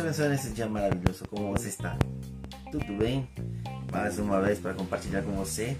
[0.00, 1.26] te abençoe nesse dia maravilhoso.
[1.28, 1.94] Como você está?
[2.72, 3.28] Tudo bem?
[3.92, 5.76] Mais uma vez para compartilhar com você.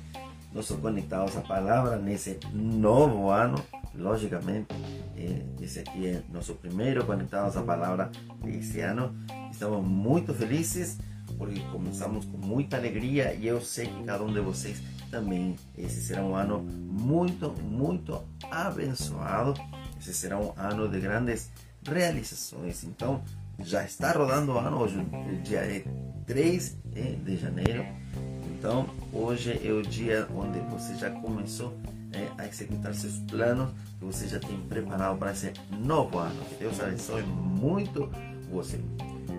[0.52, 3.56] Nós conectados à palavra nesse novo ano.
[3.94, 4.74] Logicamente,
[5.16, 8.10] eh, esse aqui é nosso primeiro conectados à palavra
[8.42, 9.14] desse ano.
[9.50, 10.98] Estamos muito felizes
[11.38, 15.56] porque começamos com muita alegria e eu sei que cada um de vocês também.
[15.78, 19.54] Esse será um ano muito, muito abençoado.
[19.98, 21.50] Esse será um ano de grandes
[21.82, 22.84] realizações.
[22.84, 23.22] Então,
[23.64, 25.84] já está rodando o ano, hoje o dia é
[26.26, 26.78] 3
[27.24, 27.84] de janeiro.
[28.46, 31.74] Então, hoje é o dia onde você já começou
[32.12, 36.44] é, a executar seus planos que você já tem preparado para esse novo ano.
[36.44, 38.10] Que Deus abençoe muito
[38.50, 38.80] você.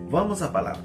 [0.09, 0.83] Vamos à palavra.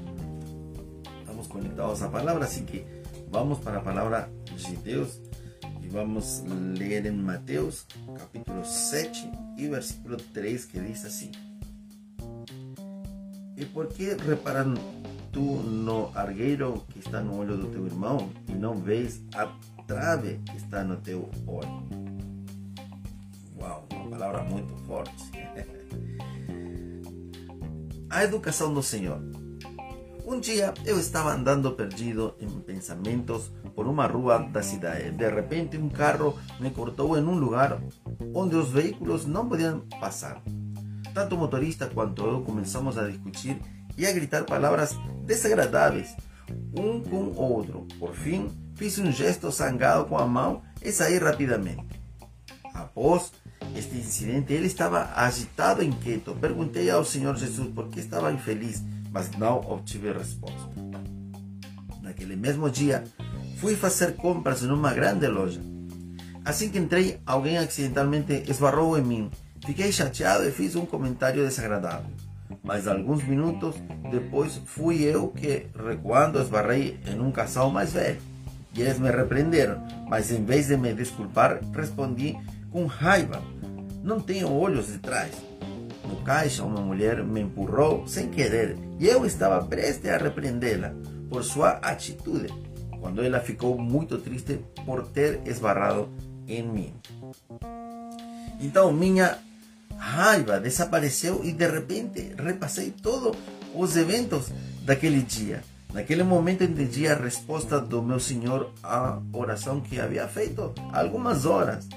[1.21, 2.85] Estamos conectados à palavra, assim que
[3.29, 5.19] vamos para a palavra de Deus
[5.81, 6.43] e vamos
[6.77, 7.85] ler em Mateus,
[8.17, 11.31] capítulo 7 e versículo 3, que diz assim.
[13.57, 14.67] E por que reparar
[15.31, 19.51] tu no argueiro que está no olho do teu irmão e não vês a
[19.87, 21.87] trave que está no teu olho?
[23.59, 25.31] Uau, uma palavra muito forte.
[28.11, 29.19] a educação do Senhor.
[30.23, 35.09] Um dia eu estava andando perdido em pensamentos por uma rua da cidade.
[35.11, 37.81] De repente, um carro me cortou em um lugar
[38.35, 40.43] onde os veículos não podiam passar.
[41.17, 43.59] Tanto motorista quanto eu começamos a discutir
[43.97, 46.15] e a gritar palavras desagradáveis
[46.77, 47.87] um com o outro.
[47.97, 51.83] Por fim, fiz um gesto zangado com a mão e saí rapidamente.
[52.71, 53.31] Após
[53.75, 56.35] este incidente, ele estava agitado e inquieto.
[56.35, 60.69] Perguntei ao Senhor Jesus por que estava infeliz mas não obtive resposta.
[61.99, 63.03] Naquele mesmo dia,
[63.57, 65.61] fui fazer compras numa grande loja.
[66.45, 69.31] Assim que entrei, alguém acidentalmente esbarrou em mim.
[69.65, 72.11] Fiquei chateado e fiz um comentário desagradável.
[72.63, 73.75] Mas alguns minutos
[74.09, 78.19] depois fui eu que, recuando, esbarrei em um casal mais velho.
[78.73, 82.37] E eles me repreenderam, mas em vez de me desculpar, respondi
[82.71, 83.41] com raiva:
[84.03, 85.31] Não tenho olhos de trás.
[86.07, 90.93] No caixa, uma mulher me empurrou sem querer e eu estava prestes a repreendê-la
[91.29, 92.47] por sua atitude,
[93.01, 96.09] quando ela ficou muito triste por ter esbarrado
[96.47, 96.93] em mim.
[98.61, 99.37] Então minha
[99.97, 103.37] raiva desapareceu e de repente repassei todos
[103.73, 104.51] os eventos
[104.83, 105.61] daquele dia.
[105.93, 111.45] Naquele momento entendi a resposta do meu Senhor à oração que havia feito há algumas
[111.45, 111.87] horas.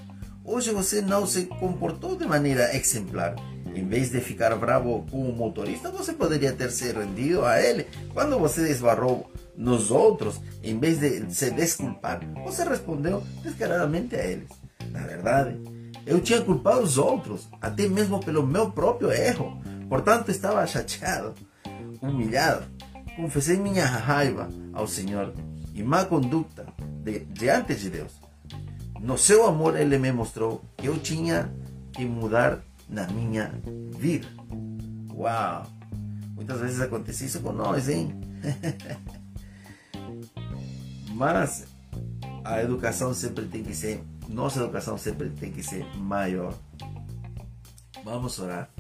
[0.45, 3.35] Hoje você não se comportou de maneira exemplar.
[3.75, 7.87] Em vez de ficar bravo com o motorista, você poderia ter se rendido a ele
[8.13, 12.21] quando você esbarrou nos outros, em vez de se desculpar.
[12.45, 14.49] Você respondeu descaradamente a eles.
[14.91, 15.57] Na verdade,
[16.07, 19.61] eu tinha culpado os outros, até mesmo pelo meu próprio erro.
[19.89, 21.35] Portanto, estava chateado,
[22.01, 22.65] humilhado.
[23.17, 25.35] Confessei minha raiva ao Senhor
[25.75, 26.67] e má conduta
[27.03, 28.13] de, diante de Deus.
[29.01, 31.53] No seu amor, ele me mostrou que eu tinha
[31.93, 33.53] que mudar na minha
[33.97, 34.29] vida.
[35.15, 35.67] Uau!
[36.35, 38.15] Muitas vezes acontece isso com nós, hein?
[41.15, 41.67] Mas
[42.45, 44.03] a educação sempre tem que ser,
[44.33, 46.55] nossa educação sempre tem que ser maior.
[48.05, 48.71] Vamos orar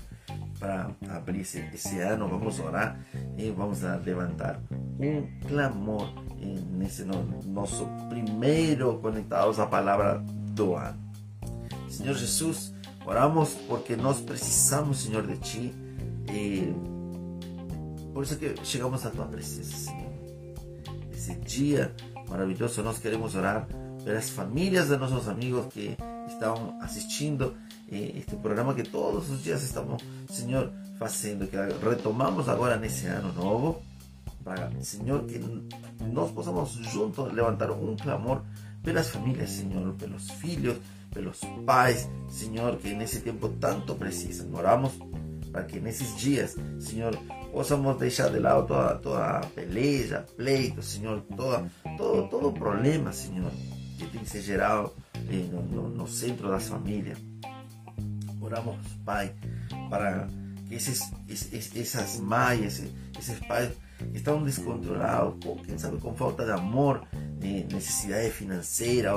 [0.59, 2.99] para abrir esse, esse, ano, vamos orar
[3.37, 6.13] e vamos levantar um clamor
[6.73, 10.23] nesse no, nosso primeiro conectados à palavra
[10.55, 10.99] do ano.
[11.89, 12.73] Senhor Jesus,
[13.11, 15.75] Oramos porque nós precisamos, Senhor, de Ti.
[16.33, 16.73] E
[18.13, 20.13] por isso que chegamos à Tua presença, Senhor.
[21.13, 21.95] Esse dia
[22.29, 23.67] maravilhoso, nós queremos orar
[24.05, 25.97] pelas famílias de nossos amigos que
[26.29, 27.55] estão assistindo
[27.91, 33.83] este programa que todos os dias estamos, Senhor, fazendo, que retomamos agora nesse ano novo,
[34.45, 35.41] para, Senhor, que
[36.05, 38.43] nós possamos juntos levantar um clamor
[38.83, 40.79] pelas famílias, Senhor, pelos filhos,
[41.13, 44.55] pelos pais, Senhor, que nesse tempo tanto precisam.
[44.55, 44.93] Oramos
[45.53, 47.17] para que nesses dias, Senhor,
[47.53, 51.69] possamos deixar de lado toda, toda peleja, pleito, Senhor, toda,
[51.99, 53.51] todo, todo problema, Senhor,
[54.13, 57.19] tem se gerado eh, no, no, no, centro das famílias.
[58.41, 59.35] Oramos, Pai,
[59.89, 60.27] para
[60.69, 65.35] que esses, esses essas mães, esses, esses pais que estão descontrolados,
[65.67, 67.07] quem sabe com falta de amor,
[67.43, 69.13] eh, necessidade financeira,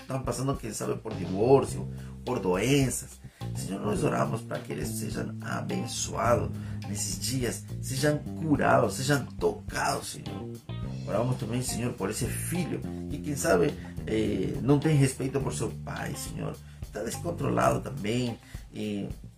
[0.00, 1.88] estão passando, quem sabe, por divórcio,
[2.24, 3.20] por doenças.
[3.54, 6.50] Senhor, nós oramos para que eles sejam abençoados
[6.88, 10.77] nesses dias, sejam curados, sejam tocados, Senhor.
[11.08, 13.72] Oramos também, Senhor, por esse filho que, quem sabe,
[14.06, 16.54] eh, não tem respeito por seu pai, Senhor.
[16.82, 18.38] Está descontrolado também.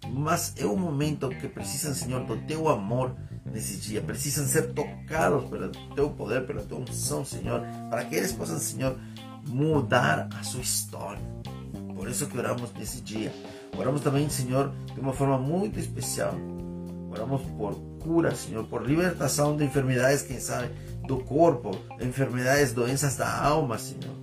[0.09, 3.15] mas é um momento que precisam, Senhor, do teu amor,
[3.45, 8.33] nesse dia, precisam ser tocados pelo teu poder, pela tua unção, Senhor, para que eles
[8.33, 8.99] possam, Senhor,
[9.47, 11.23] mudar a sua história.
[11.95, 13.33] Por isso que oramos nesse dia.
[13.77, 16.35] Oramos também, Senhor, de uma forma muito especial.
[17.11, 20.71] Oramos por cura, Senhor, por libertação de enfermidades, quem sabe,
[21.07, 24.15] do corpo, enfermidades, doenças da alma, Senhor.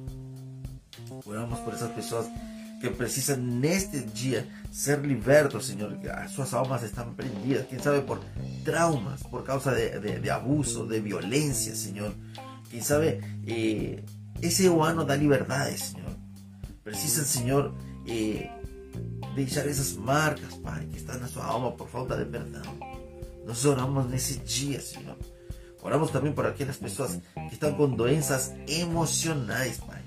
[1.26, 2.28] Oramos por essas pessoas
[2.80, 8.02] que precisam neste dia ser libertos, Senhor, que as suas almas estão prendidas, quem sabe
[8.02, 8.20] por
[8.64, 12.14] traumas, por causa de, de, de abuso, de violência, Senhor.
[12.70, 14.04] Quem sabe eh,
[14.42, 16.12] esse ano da liberdade, Senhor.
[16.84, 17.74] Precisam, Senhor,
[18.08, 18.50] eh,
[19.46, 22.64] deixar essas marcas, Pai, que estão na sua alma por falta de perdão.
[23.46, 25.18] Nós oramos nesse dia, Senhor.
[25.82, 30.04] Oramos também por aquelas pessoas que estão com doenças emocionais, Pai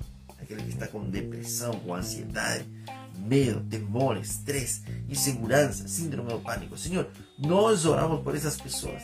[0.50, 2.67] aquele que está com depressão, com ansiedade,
[3.17, 6.77] medo, temor, estresse, insegurança, síndrome do pânico.
[6.77, 9.03] Senhor, nós oramos por essas pessoas,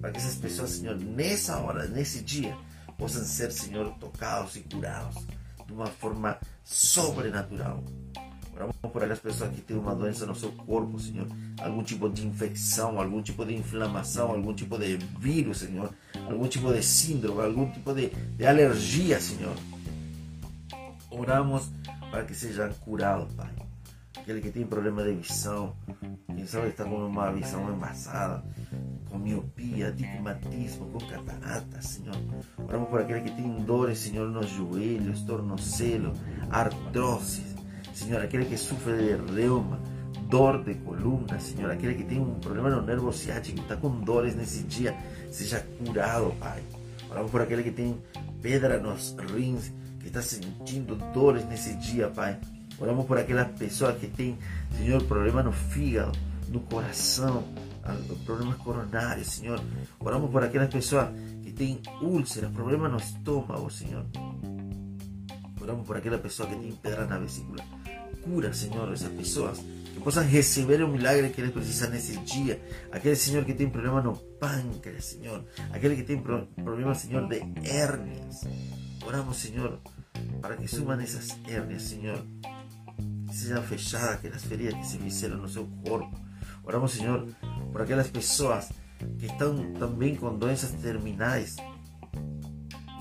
[0.00, 2.56] para que essas pessoas, Senhor, nessa hora, nesse dia,
[2.98, 5.26] possam ser, Senhor, tocados e curados
[5.66, 7.82] de uma forma sobrenatural.
[8.54, 11.26] Oramos por aquelas pessoas que têm uma doença no seu corpo, Senhor.
[11.60, 15.90] Algum tipo de infecção, algum tipo de inflamação, algum tipo de vírus, Senhor.
[16.28, 19.56] Algum tipo de síndrome, algum tipo de, de alergia, Senhor.
[21.10, 21.70] Oramos
[22.10, 23.50] para que sejam curados, Pai.
[24.18, 25.74] Aquele que tem problema de visão,
[26.26, 28.44] quem sabe está com uma visão embaçada,
[29.10, 32.14] com miopia, digmatismo, com catarata, Senhor.
[32.58, 36.12] Oramos por aquele que tem dores, Senhor, nos joelhos, tornozelo,
[36.50, 37.42] artrose,
[37.92, 39.80] Senhor, aquele que sofre de reuma,
[40.28, 44.34] dor de coluna, Senhor, aquele que tem um problema no nervo ciático, está com dores
[44.34, 44.96] nesse dia,
[45.30, 46.62] seja curado, Pai.
[47.10, 48.00] Oramos por aquele que tem
[48.40, 52.38] pedra nos rins, que está sentindo dores nesse dia, Pai.
[52.78, 54.38] Oramos por aquela pessoa que tem,
[54.76, 56.18] Senhor, problema no fígado,
[56.48, 57.44] no coração,
[58.24, 59.60] problemas coronários, Senhor.
[60.00, 61.12] Oramos por aquela pessoa
[61.42, 64.06] que tem úlcera, problema no estômago, Senhor.
[65.60, 67.62] Oramos por aquela pessoa que tem pedra na vesícula.
[68.22, 72.62] Cura, Senhor, essas pessoas que possam receber o milagre que eles precisam nesse dia.
[72.90, 75.44] Aquele Senhor que tem problema no pâncreas, Senhor.
[75.72, 78.44] Aquele que tem problema, Senhor, de hérnias.
[79.04, 79.80] Oramos, Senhor,
[80.40, 82.24] para que suban essas hérnias, Senhor.
[83.26, 86.18] Que sejam fechadas aquelas feridas que se fizeram no seu corpo.
[86.64, 87.26] Oramos, Senhor,
[87.72, 88.70] por aquelas pessoas
[89.18, 91.56] que estão também com doenças terminais.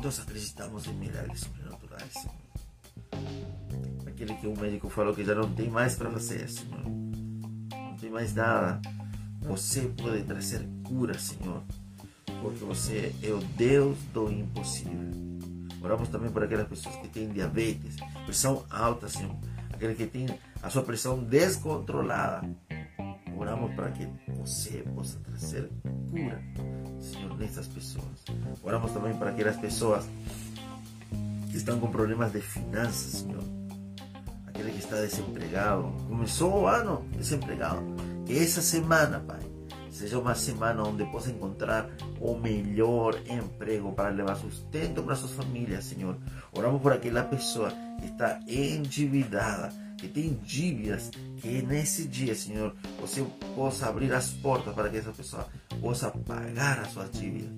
[0.04, 2.41] Nós acreditamos em milagres sobrenaturais, Senhor.
[4.22, 6.84] Aquele que o médico falou que já não tem mais para fazer, Senhor.
[6.84, 8.80] Não tem mais nada.
[9.42, 11.64] Você pode trazer cura, Senhor.
[12.40, 15.10] Porque você é o Deus do impossível.
[15.82, 19.36] Oramos também por aquelas pessoas que têm diabetes, pressão alta, Senhor.
[19.74, 20.28] Aquele que tem
[20.62, 22.48] a sua pressão descontrolada.
[23.36, 24.08] Oramos para que
[24.38, 25.68] você possa trazer
[26.12, 26.40] cura,
[27.00, 28.24] Senhor, nessas pessoas.
[28.62, 30.06] Oramos também para aquelas pessoas
[31.50, 33.61] que estão com problemas de finanças, Senhor.
[34.62, 35.92] Aquele que está desempregado.
[36.08, 37.82] Começou o ano desempregado.
[38.28, 39.40] Que essa semana, Pai,
[39.90, 45.86] seja uma semana onde possa encontrar o melhor emprego para levar sustento para suas famílias,
[45.86, 46.16] Senhor.
[46.56, 53.26] Oramos por aquela pessoa que está endividada, que tem dívidas, que nesse dia, Senhor, você
[53.56, 55.48] possa abrir as portas para que essa pessoa
[55.82, 57.50] possa pagar as suas dívidas.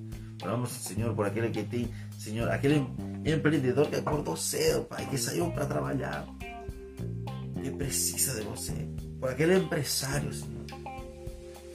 [0.41, 2.87] Oramos, Senhor, por aquele que tem, Senhor, aquele
[3.25, 6.25] empreendedor que acordou cedo, Pai, que saiu para trabalhar,
[7.63, 8.73] que precisa de você.
[9.19, 10.63] Por aquele empresário, Senhor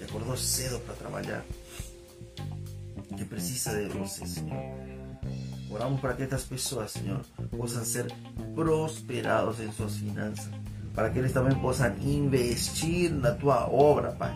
[0.09, 1.45] acordou cedo para trabalhar,
[3.16, 4.59] que precisa de você, Senhor.
[5.71, 7.21] Oramos para que estas pessoas, Senhor,
[7.57, 8.07] possam ser
[8.54, 10.49] prosperados em suas finanças,
[10.95, 14.35] para que eles também possam investir na tua obra, Pai.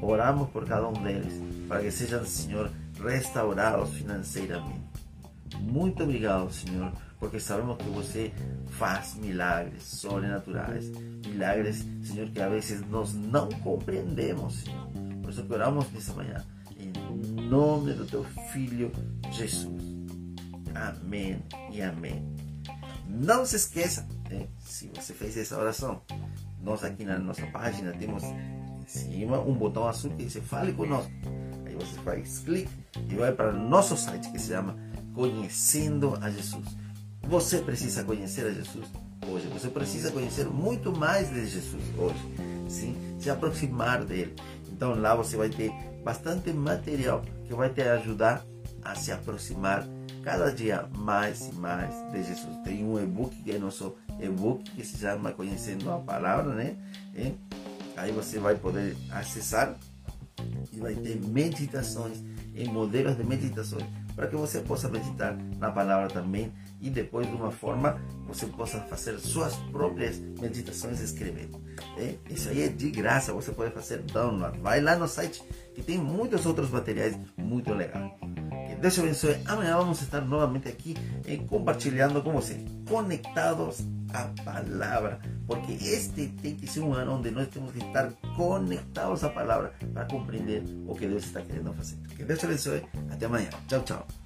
[0.00, 2.70] Oramos por cada um deles, para que sejam, Senhor,
[3.02, 4.84] restaurados financeiramente.
[5.60, 6.92] Muito obrigado, Senhor,
[7.24, 8.30] porque sabemos que você
[8.72, 10.90] faz milagres sobrenaturais,
[11.26, 14.90] milagres, Senhor, que a vezes nós não compreendemos, Senhor.
[15.22, 16.44] Por isso que oramos nessa manhã,
[16.76, 16.92] em
[17.48, 18.92] nome do teu Filho
[19.32, 19.82] Jesus.
[20.74, 22.22] Amém e amém.
[23.08, 24.46] Não se esqueça, né?
[24.60, 26.02] se você fez essa oração,
[26.60, 31.10] nós aqui na nossa página temos em cima um botão azul que diz Fale conosco.
[31.64, 32.70] Aí você faz clique
[33.08, 34.76] e vai para o nosso site que se chama
[35.14, 36.83] Conhecendo a Jesus.
[37.28, 38.86] Você precisa conhecer a Jesus
[39.28, 39.48] hoje.
[39.48, 42.34] Você precisa conhecer muito mais de Jesus hoje.
[42.68, 42.96] Sim?
[43.18, 44.34] Se aproximar dele.
[44.70, 45.72] Então lá você vai ter
[46.04, 48.44] bastante material que vai te ajudar
[48.82, 49.86] a se aproximar
[50.22, 52.56] cada dia mais e mais de Jesus.
[52.64, 56.76] Tem um e-book que é nosso e-book que se chama Conhecendo a Palavra, né?
[57.14, 57.34] E
[57.96, 59.76] aí você vai poder acessar
[60.72, 62.22] e vai ter meditações
[62.54, 63.84] em modelos de meditações
[64.14, 68.80] para que você possa meditar na palavra também e depois de uma forma você possa
[68.82, 71.60] fazer suas próprias meditações escrevendo.
[71.96, 72.14] É?
[72.30, 74.58] Isso aí é de graça, você pode fazer download.
[74.60, 75.42] Vai lá no site
[75.74, 78.12] que tem muitos outros materiais muito legais.
[78.68, 79.36] Que Deus te abençoe.
[79.46, 80.94] Amanhã vamos estar novamente aqui
[81.26, 83.84] eh, compartilhando com você, conectados
[84.14, 89.72] a palabra, porque este tiene que un donde nosotros tenemos que estar conectados a palabra
[89.92, 91.98] para comprender o que Dios está queriendo hacer.
[92.16, 92.88] Que Dios te bendiga.
[93.10, 93.56] Hasta mañana.
[93.68, 94.23] Chao, chao.